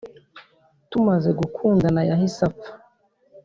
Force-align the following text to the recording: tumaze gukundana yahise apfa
tumaze 0.89 1.29
gukundana 1.39 2.01
yahise 2.09 2.41
apfa 2.49 2.71